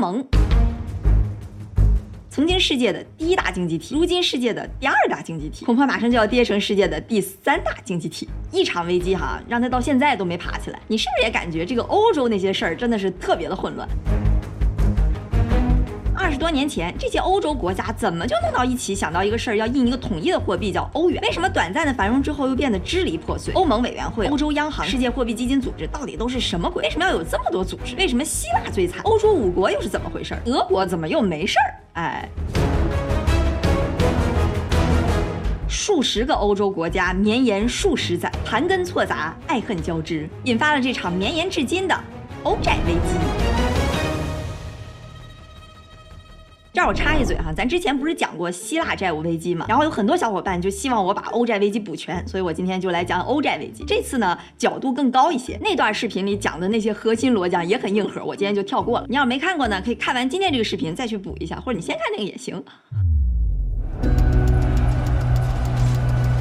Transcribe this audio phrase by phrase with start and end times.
[0.00, 0.24] 盟。
[2.30, 8.28] 曾经世界的第一大经济体，如今世界的第二大经济体，恐怕马上就要跌成世界的第三大经济体。
[8.50, 10.80] 一场危机哈，让他到现在都没爬起来。
[10.88, 13.86] 你是不是也感觉这个欧洲那些事儿真的是特别的混乱？
[16.40, 21.20] 多年前，这些欧洲国家怎么就弄到一起，想到一个事儿，要印一个统一的货币，叫欧元？
[21.22, 23.52] 为什么短暂的繁荣之后又变得支离破碎？
[23.52, 26.82] 欧盟委员会、欧洲央行、世界货币基金组织到底都是什么鬼？
[26.84, 27.94] 为什么要有这么多组织？
[27.96, 29.02] 为什么希腊最惨？
[29.02, 30.34] 欧洲五国又是怎么回事？
[30.42, 31.68] 德国怎么又没事儿？
[31.92, 32.28] 哎，
[35.68, 41.94] 数十个欧洲国家绵延数十载，盘根错杂，爱恨交织，引发了这场绵延至今的
[42.44, 43.49] 欧债危机。
[46.80, 49.66] 这儿我插一嘴哈，咱之前不是讲过希腊债务危机吗？
[49.68, 53.84] 然后有很多小伙伴就希望我把欧债危机补全，所以我今天就来讲欧债危机。
[53.86, 59.06] 这次呢角度更高一些，那段视频里讲的那些核心逻辑也很硬核，我今天就跳过了。
[59.10, 62.64] 你要是没看过呢，可以看完今天这个视频再去补一下，或者你先看那个也行。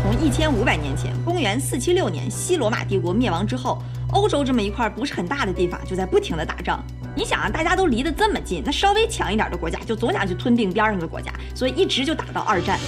[0.01, 3.77] 从一千五百年前，公元四七六年，西罗马帝国灭亡之后，
[4.13, 6.81] 欧洲这么一块不是很大的地方就在不停的打仗。
[7.19, 12.79] 你想啊，大家都离得这么近，那稍微强一点的国家就总想去吞并边上的国家，所以一直就打到二战。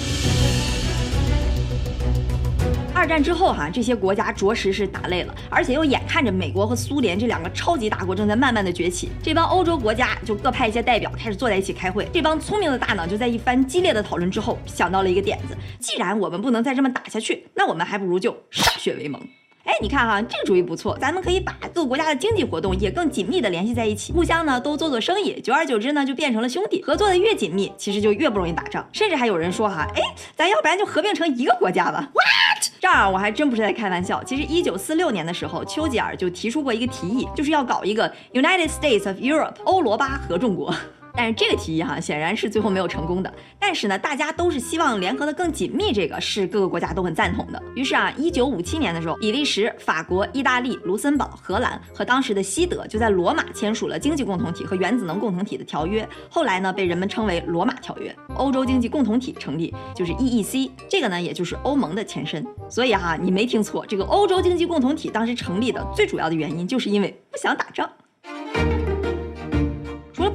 [2.96, 12.08] 二战之后哈，这些国家着实是打累了，而且又眼看着美国和苏联这两个超级大国正在慢慢的崛起，这帮欧洲国家就各派一些代表开始坐在一起开会。
[12.14, 19.22] 这帮聪明的大脑就在一番激烈的讨论之后，想到了一个点子：既然我们不能再这么打下去，那我们还不如就歃血为盟。
[19.64, 26.82] 哎，你看哈，这个主意不错，咱们可以把各个国家的经济活动也更紧密的联系在一起，互相呢都做做生意，久而久之呢就变成了兄弟。
[26.82, 28.88] 合作的越紧密，其实就越不容易打仗。
[28.92, 30.02] 甚至还有人说哈，哎，
[30.36, 32.72] 咱要不然就合并成一个国家吧？What？
[32.80, 34.24] 这儿我还真不是在开玩笑。
[34.24, 40.74] 其实一九四六年的时候，丘吉尔就提出过一个提议，就是要搞一个 United States of Europe 欧罗巴合众国。
[41.16, 43.34] 但是这个提议哈，显然是最后没有成功的。
[43.60, 47.62] 但是呢，大家都是希望联合的更紧密，这个是各个国家都很赞同的。
[47.76, 56.08] 于是啊，一九五七年的时候，比利时、法国、意大利、卢森堡、荷兰和当时的西德就在罗马签署了经济共同体和原子能共同体的条约。
[56.30, 58.16] 后来呢，被人们称为罗马条约。
[58.36, 62.46] 欧洲经济共同体成立，就是 EEC，这个呢，也就是欧盟的前身。
[62.70, 67.90] 所以哈，你没听错，这个欧洲经济共同体当时成立的最主要的原因，就是因为不想打仗。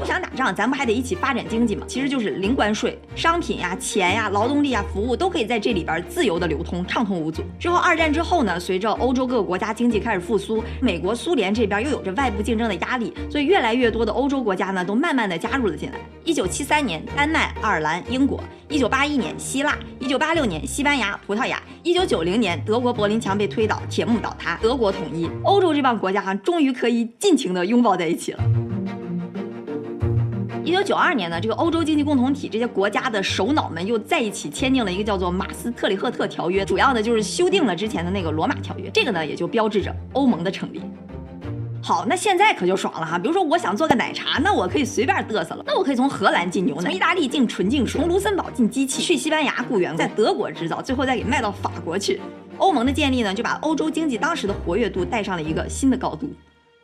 [0.07, 1.85] 想打仗，咱不还得一起发展经济吗？
[1.89, 7.43] 其实就是零关税，商品呀、钱呀、劳动力呀、服务都可以在这里边自由的流通，畅通无阻。
[7.59, 15.97] 之后二战之后呢，随着欧洲各个国家经济开始复苏，美国、苏联这边又有着外部竞争的压力，所以越来越多的欧洲国家呢，都慢慢的加入了进来。
[16.25, 18.39] 一九七三年，丹麦、爱尔兰、英国；
[18.69, 28.45] 一九八一年，希腊；一九八六年，西班牙、葡萄牙；一九九零年，德国柏林墙被推倒，铁幕倒塌，德国统一，欧洲这帮国家哈，终于可以尽情的拥抱在一起了。
[30.67, 38.91] 一九九二年呢，这个欧洲经济共同体这些国家的首脑们又在一起签订了一个叫做马斯特里赫特条约，主要呢就是修订了之前的那个罗马条约。
[38.93, 40.83] 这个呢也就标志着欧盟的成立。
[41.81, 52.21] 好，那现在可就爽了哈，比如说我想做个奶茶，那我可以随便嘚瑟了，那我可以从荷兰进牛奶，从意大利进纯净水，从卢森堡进机器，去西班牙雇员工，在德国制造，最后再给卖到法国去。
[52.59, 56.29] 欧盟的建立呢，就把欧洲经济当时的活跃度带上了一个新的高度。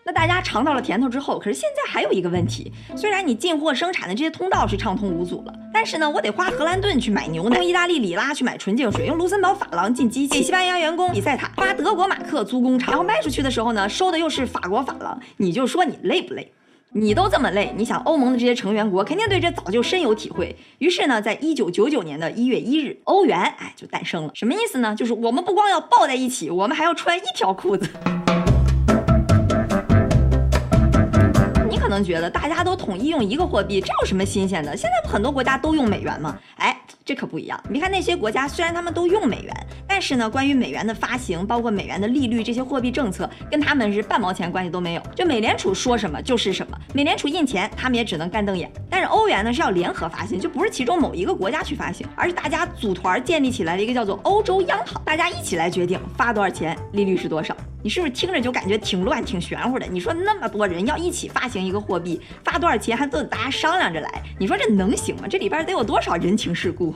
[0.05, 16.53] 那大家尝到了甜头之后，可是现在还有一个问题，虽然你进货生产的这些通道是畅通无阻了，但是呢，我得花荷兰盾去买牛奶，用意大利里拉去买纯净水，用卢森堡法郎进机器，西班牙员工比塞塔，花德国马克租工厂，然后卖出去的时候呢，收的又是法国法郎，你就说你累不累？
[16.95, 20.55] 你都这么累，你想欧盟的这些成员国肯定对这早就深有体会。
[20.79, 24.33] 于是呢，在一九九九年的一月一日，欧元哎就诞生了。
[24.35, 24.95] 什么意思呢？
[24.95, 27.89] 就是我们不光要抱在一起，我们还要穿一条裤子。
[31.93, 34.77] 能觉得大家都统一用一个货币，这有什么新鲜的？
[34.77, 36.39] 现在不很多国家都用美元吗？
[36.57, 37.63] 哎，这可不一样。
[37.69, 39.55] 你看那些国家，虽然他们都用美元，
[39.87, 45.03] 但是呢，关于美元的发行，包括美元的利率这些货币政策，跟他们是半毛钱关系都没有。
[45.15, 48.71] 就美联储说什么就是什么，美联储印钱，他们也只能干瞪眼。
[48.89, 57.57] 但是欧元呢是要联合发行，就不是其中某一个国家去发行，而是大家组团建立起来的一个叫做欧洲央行，大家一起来决定发多少钱，利率是多少。
[57.85, 59.85] 你是不是听着就感觉挺乱、挺玄乎的？
[59.87, 65.23] 你说那么多人要一起发行一个货币，发多少钱还都得大家商量着来，你说这能行吗？
[65.29, 66.95] 这里边得有多少人情世故？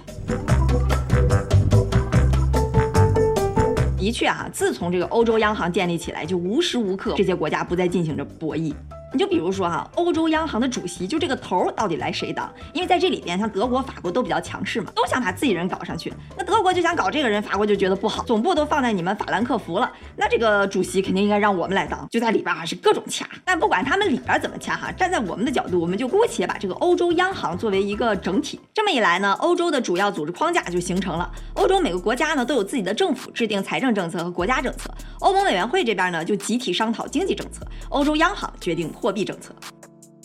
[3.98, 8.72] 的确啊，自从这个欧洲央行建立起来，就无时无刻这些国家不再进行着博弈。
[9.16, 12.52] 你就比如说哈，欧洲央行的主席就这个头到底来谁当？
[12.74, 16.12] 因为在这里边，像德国、法国都比较强势嘛，都想把自己人搞上去。
[16.36, 22.06] 那德国就想搞这个人，法国就觉得不好，总部都放在你们法兰克福了，那这个主席肯定应该让我们来当。
[22.10, 28.60] 就在里边啊是各种掐，但不管他们里边怎么掐哈，站在我们的角度，我们就姑且把这个欧洲央行作为一个整体。
[28.74, 31.30] 这么一来呢，欧洲的主要组织框架就形成了。
[31.54, 34.90] 欧洲每个国家呢都有自己的政府制定财政政策和国家政策，
[35.20, 39.54] 欧盟委员会这边呢就集体商讨经济政策，欧洲央行决定货币政策。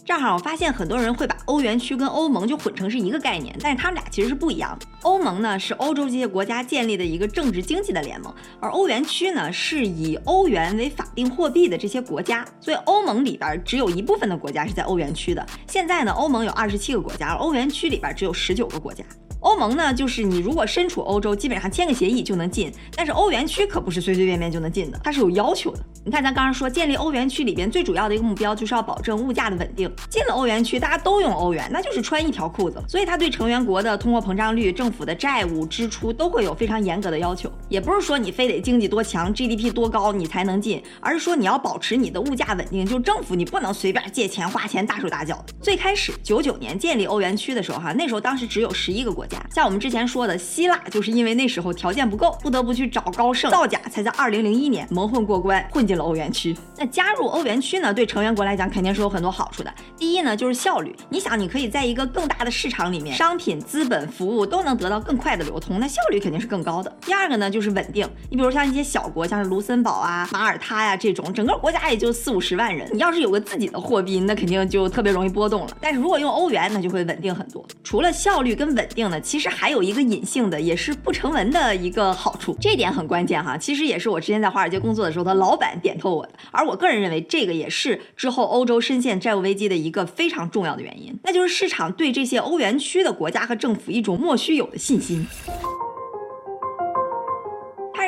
[0.04, 4.88] 正好我发现很多人会把欧元区跟欧盟就混成是一个概念，但是他们俩其实是不一样的。
[5.04, 15.46] 欧盟呢是欧洲这些国家建立的一个政治经济的联盟，而欧元区呢是以欧元为法定货币的这些国家，所以欧盟里边只有一部分的国家是在欧元区的。
[15.68, 19.06] 现在呢，欧盟有二十七个国家，而欧元区里边只有十九个国家。
[19.42, 22.72] 欧盟呢，就是你如果身处欧洲，基本上签个协议就能进。
[22.96, 25.80] 但是欧元区可不是随随便便就能进的，它是有要求的。
[26.06, 29.92] 你看，咱刚刚说建立欧元区里边最主要的一个目标，就是要保证物价的稳定。
[30.10, 32.82] 进了欧元区，大家都用欧元，那就是穿一条裤子。
[32.88, 37.52] 所以它对成员国的通货膨胀率、政府的债务支出都会有非常严格的要求。
[37.68, 42.86] 也不是说你非得经济多强、GDP 多高你才能进，而是说你要保持你的物价稳定。
[42.86, 45.54] 就政府你不能随便借钱花钱、大手大脚的。
[45.62, 49.31] 最开始九九年建立欧元区的时候，哈，那时候当时只有十一个国家。
[49.54, 56.56] 像我们之前说的希腊，就是因为那时候条件不够，不得不去找高盛造假，才在二零零一年蒙混过关，混进了欧元区。
[56.78, 59.74] 那加入欧元区呢，对成员国来讲肯定是有很多好处的。
[59.98, 60.96] 第一呢，就是效率。
[61.10, 66.92] 你想，你可以在一个更大的市场里面，商品、资本、服务都能得到更快的流通，那效率肯定是更高的。
[67.02, 68.08] 第二个呢，就是稳定。
[68.30, 75.78] 你比如像一些小国，像是卢森堡啊、马耳他呀这种，整个国家也就四五十万人，你要是有个自己的货币，那肯定就特别容易波动了。
[75.80, 77.66] 但是如果用欧元，那就会稳定很多。
[77.84, 83.58] 除了效率跟稳定呢，其实还有一个隐性的，也是不成文的一个好处，这点很关键哈。
[83.58, 86.34] 其实也是我之前在华尔街工作的时候，他老板点透我的。
[86.52, 95.26] 而我个人认为，这个也是之后欧洲深陷债务危机的一个非常重要的原因，那就是市场对这些欧元区的国家和政府一种莫须有的信心。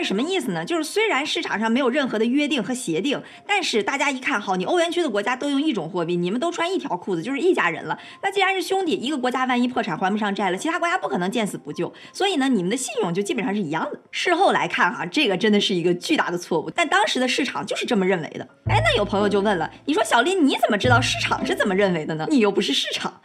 [0.04, 0.66] 什么意思呢？
[0.66, 7.98] 就是虽然市场上没有任何的约定和协定，但是大家一看，好，你欧元区的国家都用一种货币，你们都穿一条裤子，就是一家人了。
[8.22, 14.00] 那既然是兄弟，一个国家万一破产还不上债了，其他国家不可能见死不救，所以呢，你们的信用就基本上是一样的。
[14.12, 18.48] 事后来看，哈，这个真的是一个巨大的错误，但当时的市场就是这么认为的。
[18.66, 22.28] 哎，那有朋友就问了，你说小林你怎么知道市场是怎么认为的呢？
[22.30, 23.22] 你又不是市场。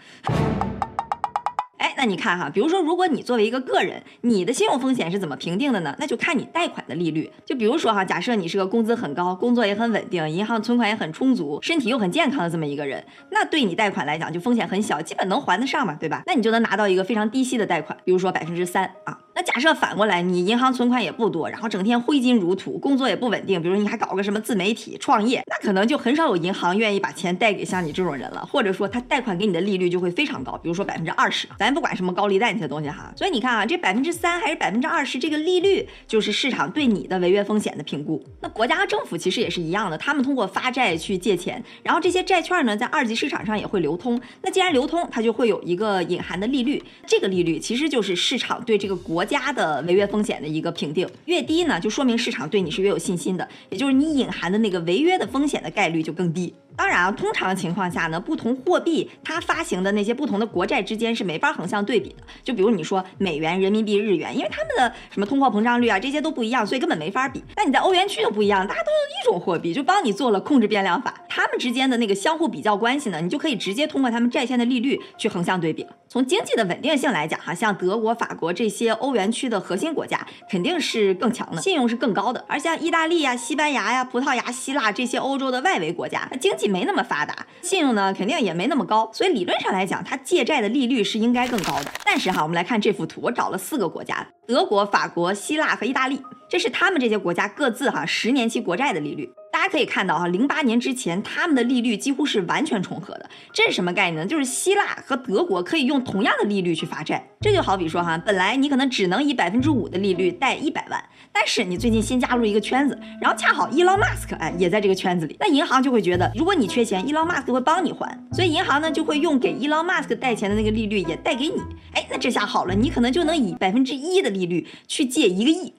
[1.79, 5.95] 哎，那你看哈，比如说，如果你作为一个个人，你的信用风险是怎么评定的呢？
[5.99, 7.31] 那就看你贷款的利率。
[7.47, 16.23] 就比如说哈，假设你是个工资很高、工作也很稳定、银行存款也很充足、身体又很健康的这么一个人，那对你贷款来讲就风险很小，基本能还得上嘛，对吧？
[16.27, 19.19] 那你就能拿到一个非常低息的贷款，比如说百分之三啊。
[19.39, 31.47] 那假设反过来，你银行存款也不多，然后整天挥金如土，工作也不稳定，比如你还搞个什么自媒体创业，那可能就很少有银行愿意把钱贷给像你这种人了，或者说他贷款给你的利率就会非常高，比如说百分之二十。
[31.57, 38.21] 咱不管什么高利贷那些东西哈，所以你看啊，这百分之三还是百分之二十，这个利率就是市场对你的违约风险的评估。
[38.41, 44.21] 那国家和政府其实也是一样的，他们通过发债去借钱，然后这些债券呢在二级市场上也会流通。
[44.43, 51.09] 那既然流通，它就会有一个隐含的利率，这个利率其实就是市场对这个国加的违约风险的一个评定。
[51.27, 56.55] 越低呢，就说明市场对你是越有信心的，也就是你隐含的那个违约的风险的概率就更低。
[56.79, 62.23] 当然啊，通常情况下呢，不同货币它发行的那些不同的国债之间是没法横向对比的。
[62.45, 67.43] 就比如你说美元、人民币、日元，因为他们的什么通货膨胀率啊这些都不一样，所以根本没法比。
[67.57, 75.91] 那你在欧元区就不一样，大家都用一种货币，就帮你做了控制变量法，他们之间的那个相互比较关系呢，你就可以直接通过他们债券的利率去横向对比了。
[76.09, 82.43] 从经济的稳定性来讲，哈，像德国、法国这些欧元区的核心国家肯定是更强的，信用是更高的。
[82.49, 87.35] 而像意大利呀、西班牙呀、葡萄牙、希腊这些欧洲的外围国家，那经济没那么发达。
[87.63, 91.91] 信用呢，肯定也没那么高，所以理论上来讲，它借债的利率是应该更高的。
[92.05, 99.29] 但是哈，我们来看这幅图，我找了四个国家：德国、法国、希腊和意大利，这是他们这些国家各自哈十年期国债的利率。
[99.59, 103.29] 大家可以看到哈，零八年之前，他们的利率几乎是完全重合的。
[103.53, 104.25] 这是什么概念呢？
[104.25, 107.29] 就是希腊和德国可以用同样的利率去发债。
[107.41, 121.57] 这就好比说哈，本来你可能只能以百分之五的利率贷一百万，但是你最近新加入一个圈子，然后恰好伊朗马斯克哎也在这个圈子里，那银行就会觉得，如果你缺钱，伊朗马斯克会帮你还，所以银行呢就会用给伊朗马斯克贷钱的那个利率也贷给你。
[121.95, 125.73] 哎，那这下好了，你可能就能以百分之一的利率去借一个亿。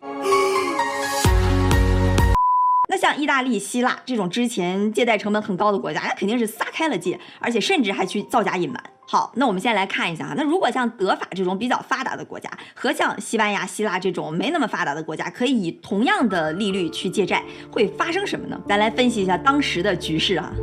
[3.10, 8.80] 像意大利、希腊这种之前借贷成本很高的国家，那肯定是撒开了借，而且甚至还去造假隐瞒。
[9.08, 18.62] 好，那我们先来看一下哈，那如果像德法这种比较发达的国家，和像西班牙、希腊这种没那么发达的国家，可以以同样的利率去借债，会发生什么呢？
[18.68, 20.54] 咱来分析一下当时的局势哈。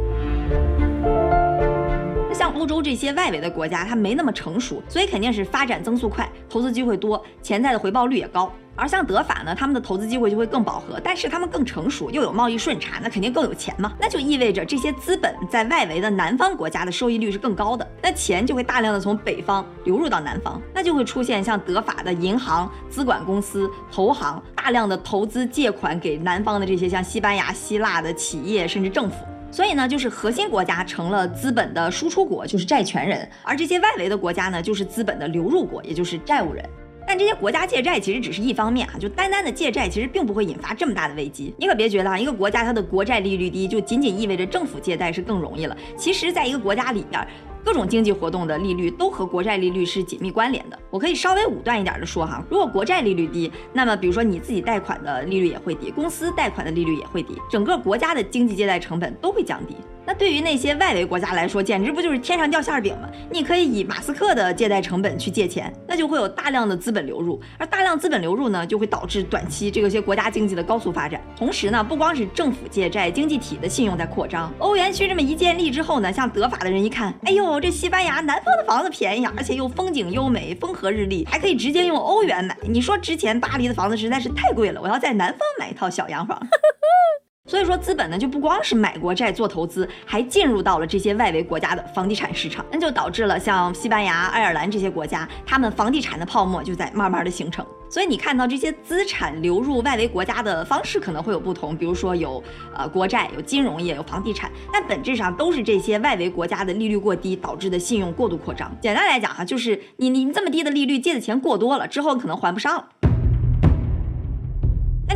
[2.32, 8.52] 像欧洲这些外围的国家，它没那么成熟，所以肯定是发展增速快，投资机会多，潜在的回报率也高。
[8.76, 13.92] 而像德法呢，他们的投资机会就会更饱和，但是他们更成熟，又有贸易顺差，那肯定更有钱嘛。
[13.98, 29.16] 那就意味着这些资本在外围的南方国家的收益率是更高的，那钱就会大量的从北方流入到南方，那就会出现像德法的银行、资管公司、投行大量的投资借款给南方的这些像西班牙、希腊的企业甚至政府。
[29.50, 36.62] 所以呢，就是核心国家成了资本的输出国，就是债权人；而这些外围的国家呢，就是资本的流入国，也就是债务人。
[37.06, 41.54] 但这些国家借债其实只是一方面啊，就单单的借债其实并不会引发这么大的危机。
[41.56, 45.76] 你可别觉得啊，一个国家它的国债利率低，就仅仅意味着政府借贷是更容易了。
[45.96, 47.26] 其实，在一个国家里边，
[47.64, 50.78] 各种经济活动的利率都和国债利率是紧密关联的。
[50.90, 59.74] 我可以稍微武断一点的说哈，如果国债利率低，那么比如说你自己贷款的利率也会低，公司贷款的利率也会低，整个国家的经济借贷成本都会降低。
[60.06, 63.08] 那对于那些外围国家来说，简直不就是天上掉馅饼吗？
[63.28, 71.20] 你可以以马斯克的借贷成本去借钱，那就会有大量的资本流入，而大量资本流入呢，就会导致短期这个些国家经济的高速发展。
[71.36, 74.52] 同时呢，不光是政府借债，经济体的信用在扩张。
[74.58, 82.56] 欧元区这么一建立之后呢，像德法的人一看，哎呦，这西班牙南方的房子便宜，而且又风景优美，风和日丽，还可以直接用欧元买。
[82.62, 86.40] 你说之前巴黎的房子实在是太贵了，我要在南方买一套小洋房。
[87.46, 97.64] 所以说，资本呢就不光是买国债做投资，还进入到了这些外围国家的房地产市场，那就导致了像西班牙、爱尔兰这些国家，他们房地产的泡沫就在慢慢的形成。
[97.88, 102.42] 所以你看到这些资产流入外围国家的方式可能会有不同，比如说有
[102.74, 108.76] 呃国债、有金融业、有房地产，但本质上都是这些外围国家的利率过低导致的信用过度扩张。
[108.80, 112.88] 简单来讲哈，就是你你这么低的利率借的钱过多了，之后可能还不上了。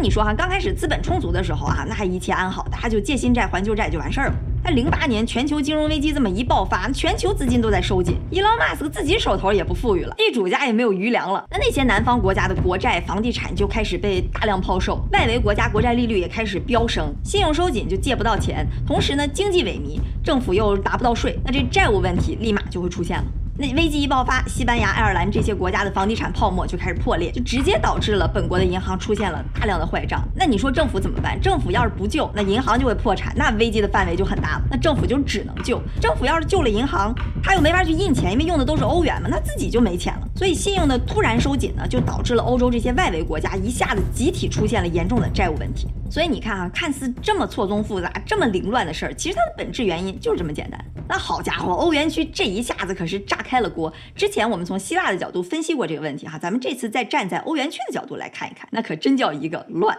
[0.00, 4.35] 你说哈，刚开始资本充足的时候啊，那一切安好，大家就借新债还旧债就完事儿了。
[4.62, 11.45] 但零八年全球金融危机这么一爆发，全球资金都在收紧，伊隆马斯克自己手头也不富裕了，地主家也没有余粮了。
[11.50, 23.25] 那那些南方国家的国债、房地产就开始被大量抛售，外围国家国债利率也开始飙升，信用收紧就借不到钱，同时呢经济萎靡，政府又拿不到税，那这债务问题立马就会出现了。
[23.61, 30.26] 那危机一爆发，西班牙、爱尔兰这些国家的房地产泡沫就开始破裂，就直接导致了本国的银行出现了大量的坏账。
[30.35, 31.38] 那你说政府怎么办？
[31.38, 34.62] 政府要是不救，那银行就会破产，那危机的范围就很大了。
[34.71, 35.79] 那政府就只能救。
[36.00, 40.29] 政府要是救了银行，他又没法去印钱，因为用的都是欧元嘛，那自己就没钱了。
[40.35, 45.87] 所以信用的突然收紧呢，就导致了欧洲这些外围国家一下子集体出现了严重的债务问题。
[46.11, 50.83] 所以你看啊，看似这么错综复杂、这么凌乱的事儿，其实它的本质原因就是这么简单。
[51.07, 53.92] 那好家伙，欧元区这一下子可是炸开开了锅。
[54.14, 59.99] 之前我们从希腊的角度分析过这个问题哈，咱们这次再站在欧元区的角度来看一看，那可真叫一个乱。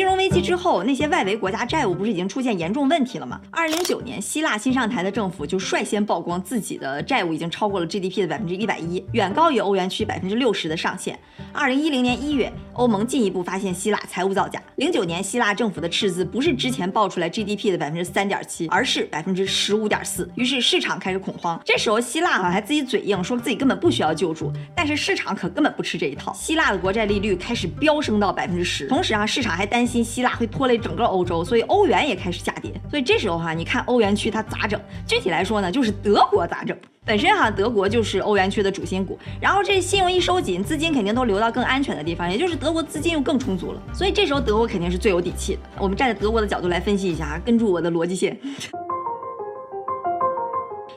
[0.00, 3.38] 金融危机之后，那些外围国家债务不是已经出现严重问题了吗？
[3.50, 11.18] 二零零九年，希腊新上台的政府就率先曝光自己的债务已经超过了 GDP 的百分之一百一，远高于欧元区百分之六十的上限。
[11.52, 14.62] 二零一零年一月，欧盟进一步发现希腊财务造假。
[14.76, 20.26] 零九年，希腊政府的赤字不是之前报出来 GDP 的百分之三点七，而是百分之十五点四。
[20.34, 21.60] 于是市场开始恐慌。
[21.62, 26.32] 这时候希腊啊还自己嘴硬，说自己根本不需要救助，但是市场可根本不吃这一套。
[26.32, 32.72] 希腊的国债利率开始飙升到百分之十，同时啊市场还担心希腊会拖累整个欧洲，所以欧元也开始下跌。
[32.88, 34.80] 所以这时候哈，你看欧元区它咋整？
[35.06, 36.76] 具体来说呢，就是德国咋整。
[37.04, 45.60] 本身哈，德国就是欧元区的主心骨，然后这信用一收紧，资金肯定都流到更安全的地方，也就是德国资金又更充足了，所以这时候德国肯定是最有底气的。
[45.78, 48.38] 我们站在德国的角度来分析一下，跟住我的逻辑线。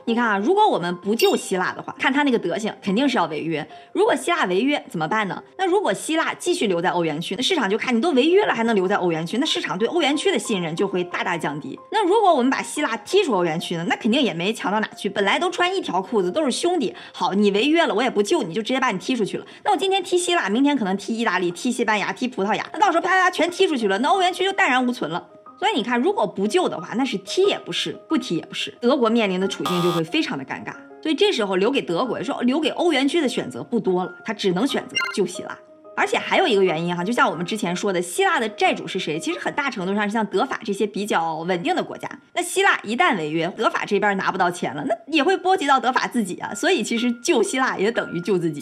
[0.06, 3.66] 你看啊，如果我们不救希腊的话，看他那个德行，肯定是要违约。
[3.92, 5.42] 如果希腊违约怎么办呢？
[5.56, 11.78] 那如果希腊继续留在欧元区，那市场就看你都违约了还能留在欧元区，那市场对欧元区的信任就会大大降低。
[11.90, 13.86] 那如果我们把希腊踢出欧元区呢？
[13.88, 16.94] 那肯定也没强到哪去，本来都穿一条裤子，都是兄弟。
[17.12, 19.46] 好，你违约了，我也不救你，就直接把你踢出去了。
[19.64, 25.28] 那我今天踢希腊，明天可能踢意大利、踢西班牙、踢葡萄牙，那到时候啪啪全踢出去了，那欧元区就淡然无存了。
[25.64, 30.74] 所以你看，如果不救的话，那是踢也不是，不踢也不是，德国面临的处境就会非常的尴尬。
[31.02, 35.58] 所以这时候留给德国，说留给欧元区的选择不多了，他只能选择救希腊。
[35.96, 39.18] 而且还有一个原因哈，就像我们之前说的，希腊的债主是谁？
[39.18, 42.06] 其实很大程度上是像德法这些比较稳定的国家。
[42.34, 46.54] 那希腊一旦违约，德法这边拿不到钱了，那也会波及到德法自己啊。
[46.54, 48.60] 所以其实救希腊也等于救自己。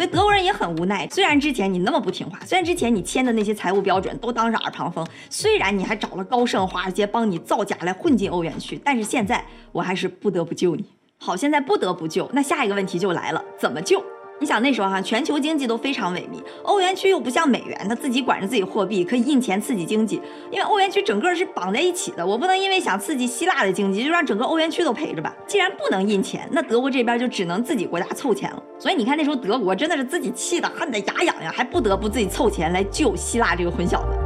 [0.00, 10.86] 所以德国人也很无奈，虽然之前你那么不听话，虽然之前你签的那些财务标准都当是耳旁风，虽然你还找了高盛、华尔街帮你造假来混进欧元区，但是现在我还是不得不救你。
[11.18, 14.02] 好，现在不得不救，那下一个问题就来了，怎么救？
[14.40, 20.18] 你想那时候哈，全球经济都非常萎靡，欧元区又不像美元，它自己管着自己货币，可以印钱刺激经济。
[20.50, 25.36] 因为欧元区整个是绑在一起的，我不能因为想刺激希腊的经济，就让整个欧元区都赔着吧。
[25.46, 28.62] 既然不能印钱，那德国这边就只能自己国家凑钱了。
[28.78, 34.19] 所以你看那时候德国真的是自己气的恨得牙痒痒，还不得不自己凑钱来救希腊这个混小子。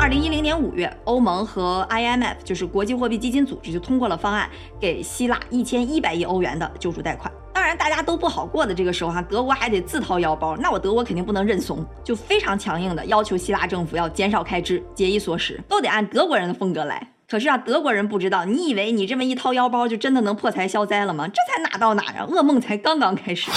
[0.00, 4.48] 二零一零年五月，欧盟和 IMF 就是国际货币基金组织就通过了方案，
[4.80, 7.30] 给希腊一千一百亿欧元的救助贷款。
[7.52, 10.56] 当然，大家都不好过的这个时候哈，德国还得自掏腰包。
[10.56, 17.06] 那我德国肯定不能认怂，就非常强硬的要求希腊政府要减少开支，节衣缩食，都得按德国人的风格来。
[17.28, 21.28] 可是啊，德国人不知道，你以为你这么一掏腰包就真的能破财消灾了吗？
[21.28, 23.50] 这才哪到哪啊，噩梦才刚刚开始。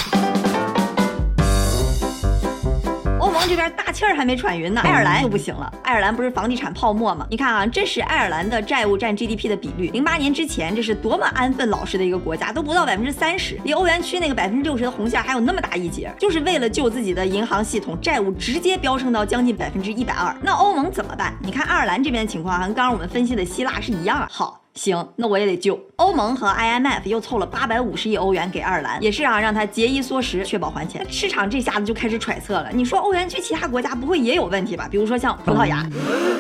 [3.47, 5.71] 这边大气儿还没喘匀呢，爱尔兰就不行了。
[5.83, 7.27] 爱尔兰不是房地产泡沫吗？
[7.29, 9.89] 你看啊，这是爱尔兰的债务占 GDP 的比率。
[9.89, 20.35] 零八年之前，这是多么安分老实的一个国家，都不到百分之三十，离欧元区那个百分之六十的红线还有那么大一截，就是为了救自己的银行系统，债务直接飙升到将近百分之一百二。
[20.41, 21.33] 那欧盟怎么办？
[21.41, 24.27] 你看爱尔兰这边的情况，和刚刚我们分析的希腊是一样啊。
[24.31, 24.62] 好。
[24.73, 25.79] 行，那我也得救。
[25.97, 31.05] 欧盟和 IMF 又凑了八百五十亿欧元给爱尔兰，也是啊，让他节衣缩食，确保还钱。
[31.09, 34.87] 市场这下子就开始揣测了，你说欧元区其他国家不会也有问题吧？
[34.89, 35.87] 比如说像葡萄牙，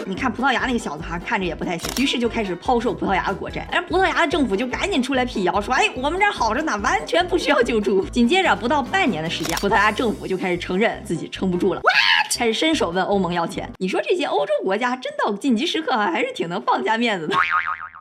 [0.07, 3.67] 你看葡萄牙那个小子哈，看着也不太行，于是就开始抛售葡萄牙的国债。
[3.71, 8.03] 而葡萄牙的政府就赶紧出来辟谣，说，哎，我们这儿好着呢，完全不需要救助。
[8.05, 11.81] 紧接着不到半年的时间，葡萄牙政府就开始承认自己撑不住了，
[12.35, 13.71] 开始伸手问欧盟要钱。
[13.77, 17.35] 你说这些欧洲国家真到紧急时刻还是挺能放下面子的。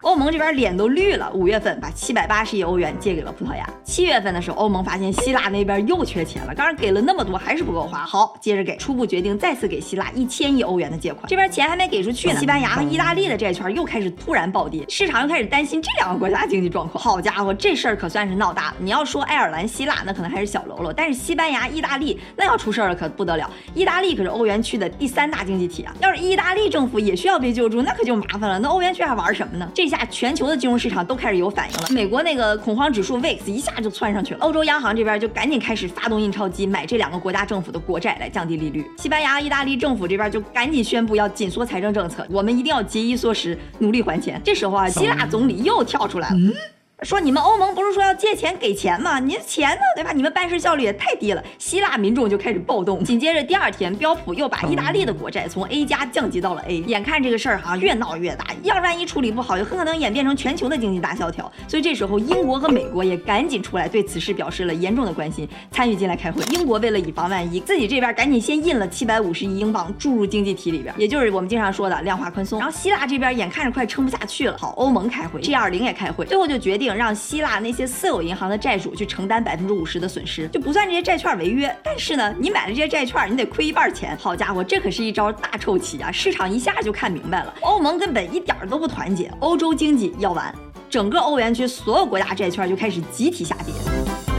[0.02, 3.64] 欧盟这边脸都绿了，五月份把七百八十亿欧元借给了葡萄牙。
[3.85, 11.25] 七月份的时候，欧盟发现希腊那边又缺钱了，刚刚给了那么多，还是不够花，好，接着给，初步决定再次给希腊一千亿欧元的借款。
[11.28, 17.02] 这边钱还没给出去呢，西班牙和意大利的债券又开始突然暴跌，市场又开始担心这两个国家经济状况。
[17.02, 18.75] 好家伙，这事儿可算是闹大了。
[18.78, 23.49] 你要说爱尔兰、希腊，那可能还是小喽啰，但是西班牙、意大利那要出事儿了可不得了。
[23.73, 28.59] 意大利可是欧元区的第三大经济体啊，要是意大利政府也需要被救助，那可就麻烦了。
[28.59, 29.71] 那欧元区还玩什么呢？
[29.73, 44.40] 这下全球的金融市场都开始有反应了，美国那个恐慌指数 VIX 一下就窜上去了，欧洲央行这边就赶紧开始发动印钞机买这两个国家政府的国债来降低利率，西班牙、意大利政府这边就赶紧宣布要紧缩财政政策，我们一定要节衣缩食，努力还钱。
[44.42, 46.37] 这时候啊，希腊总理又跳出来了。
[46.37, 46.54] 嗯
[47.02, 49.19] 说你们欧盟不是说要借钱给钱吗？
[49.19, 50.12] 你钱呢，对吧？
[50.12, 51.43] 你们办事效率也太低了。
[51.58, 53.02] 希腊民众就开始暴动。
[53.02, 56.78] 紧接着第二天，标普又把意大利的国债从 A 加降级到了 A。
[56.82, 61.50] 眼看这个事儿哈越闹越大，要万一处理不好，就很可能演变成全球的经济大萧条。
[61.67, 66.41] 所以这时候英国和美国也赶紧出来对此事表示了严重的关心，参与进来开会。
[66.52, 72.60] 英国为了以防万一，自己这边赶紧先印了七百五十亿英镑注入经济体里边，也就是我们经常说的量化宽松。
[72.60, 76.92] 然后希腊这边眼看着快撑不下去了，好，欧盟开会，G 二零也开会，最后就决定。
[76.95, 81.75] 让希腊那些私有银行的债主去承担百分之五十的损失，就不算这些债券违约。
[81.83, 84.17] 但是呢，你买了这些债券，你得亏一半钱。
[84.17, 86.11] 好家伙，这可是一招大臭棋啊！
[86.13, 90.55] 市场一下就看明白了，欧盟根本一点都不团结，欧洲经济要完，
[90.89, 94.31] 整个欧元区所有国家债券就开始集体下跌。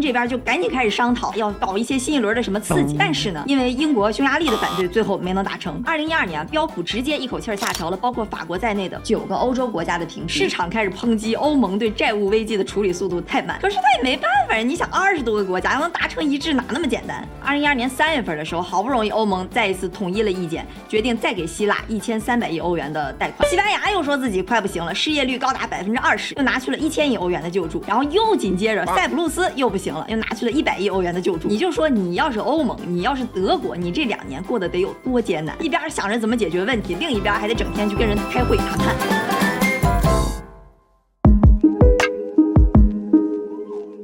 [0.00, 2.96] 这边就赶紧开始商讨，要搞一些新一轮的什么刺激。
[2.98, 5.82] 但是呢，因为英国、匈牙利的反对，最后没能达成。
[5.84, 10.32] 二零一二年，标普直接一口气下调了包括法国在内的九个欧洲国家的评级。
[10.32, 13.58] 市场开始抨击欧盟对债务危机的处理速度太慢。
[13.60, 17.26] 可是他也没办法呀，你想二十多个国家要能达成一致，哪那么简单？
[17.44, 23.48] 二零一二年三月份的时候，好不容易欧盟再一次统一了意见，决定再给希腊一千三百亿欧元的贷款。
[23.48, 27.82] 西班牙又说自己快不行了，失业率高达百分之二十，又拿去了一千亿欧元的救助。
[27.86, 30.50] 然后又紧接着塞浦路斯又不行行了，又拿去了。
[30.50, 35.54] 一百亿欧元的救助，你就说你要是欧盟，你要是德国，你这两年过得得有多艰难？
[35.60, 38.96] 一边想着怎么解决问题，另一边还得整天去跟人开会谈判。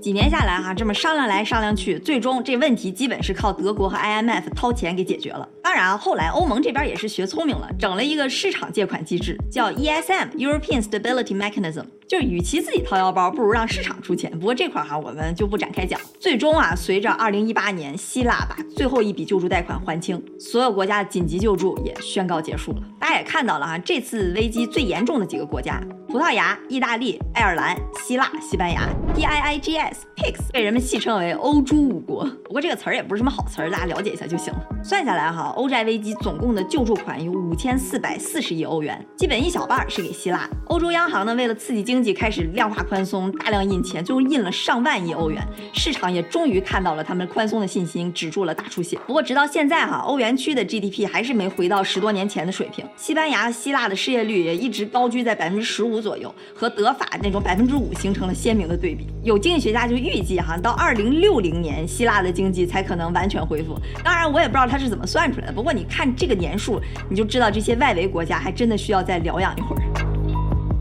[0.00, 5.48] 几年下来哈，这么商量来商量去，最终这问题基本是靠德国和 IMF 掏钱给解决了。
[5.64, 11.84] 当然，后来欧盟这边也是学聪明了，整了一个市场借款机制，叫 ESM（European Stability Mechanism）。
[12.12, 14.30] 就与其自己掏腰包，不如让市场出钱。
[14.32, 15.98] 不过这块哈，我们就不展开讲。
[16.20, 22.82] 最终啊，随着2018年希腊把最后一笔救助贷款还清，所有国家的紧急救助也宣告结束了。
[23.02, 28.88] 大家也看到了哈，这次危机最严重的几个国家：葡萄牙、意大利、爱尔兰、希腊、西班牙。
[29.12, 32.24] PIIGS，PIGS 被人们戏称为“欧猪五国”。
[32.46, 34.60] 不过这个词儿也不是什么好词儿，大家了解一下就行了。
[34.84, 40.48] 算下来哈，欧债危机总共的救助款有五千四百四十亿欧元，基本一小半是给希腊。
[40.68, 45.44] 欧洲央行呢，为了刺激经济，开始量化宽松，大量印钱，最后印了上万亿欧元。
[45.74, 48.96] 市场也终于看到了他们宽松的信心，止住了大出血。
[49.08, 52.86] 不过直到现在哈，欧元区的 GDP 还是没回到十多年前的水平。
[52.96, 59.06] 西班牙、希腊的失业率也一直高居在百分之十五左右，和德法那种百分之五形成了鲜明的对比。
[59.24, 63.76] 有经济学家就预计哈，到二零六零年，希腊的经济才可能完全恢复。
[64.04, 65.52] 当然，我也不知道他是怎么算出来的。
[65.52, 69.82] 不过你看这个年数，你就知道这些外围国家还真的需要再疗养一会儿。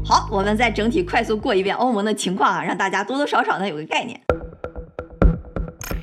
[0.05, 4.19] 好，我们再整体快速过一遍欧盟的情况啊，让大家多多少少呢有个概念。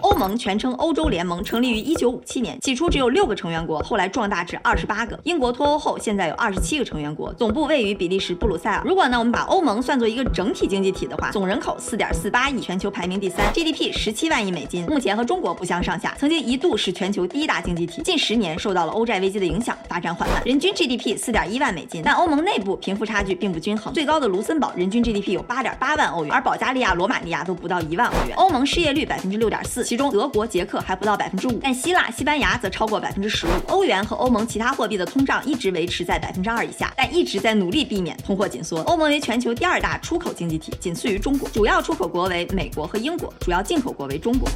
[0.09, 5.21] 欧盟全称欧洲联盟，成立于一九五七年，起初只有六个成员国，后来壮大至二十八个。
[5.25, 8.83] 英国脱欧后，现在有二十七个成员国，总部位于比利时布鲁塞尔。
[8.87, 16.17] 如果呢，我们把欧盟算作一个整体经济体的话，总人口四点四八亿，全球排名第三，GDP 十七万亿美金，目前和中国不相上下。
[16.19, 20.43] 曾经一度是全球第一大经济体，近十年受到了欧债危机的影响，发展缓慢。
[20.47, 28.35] 人均 GDP 四点一万美金，但欧盟内部贫富差距并不均衡，最高的卢森堡人均 GDP 有八点八万欧元，而保加利亚、罗马尼亚都不到一万欧元。
[28.37, 33.51] 欧盟失业率百分之六点四，其中德国、捷克还不到百分之五，但希腊、西班牙则超过百分之十五。
[33.67, 38.81] 欧元和欧盟其他货币的通胀一直维持在百分之二以下，但一直在努力避免通货紧缩。
[38.83, 44.49] 欧盟为全球第二大出口经济体，仅次于中国，主要出口国为美国和英国，主要进口国为中国。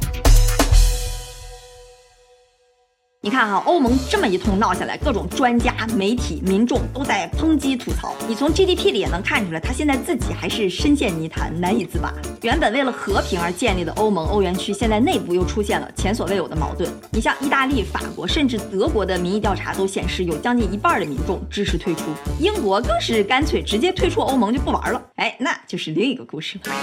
[3.25, 8.13] 你看哈，欧盟这么一通闹下来，各种专家、媒体、民众都在抨击吐槽。
[8.27, 12.13] 你从 GDP 里也能看出来，他现在自己还是深陷泥潭，难以自拔。
[12.41, 16.91] 原本为了和平而建立的欧盟、欧元区，现在内部又出现了前所未有的矛盾。
[17.13, 22.03] 你像意大利、法国，甚至德国的民意调查都显示，有将近一半的民众支持退出。
[22.41, 25.01] 英国更是干脆直接退出欧盟就不玩了。
[25.15, 26.73] 哎，那就是另一个故事 了。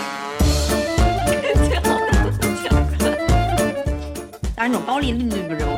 [4.56, 5.69] 当然，这种高利率不是。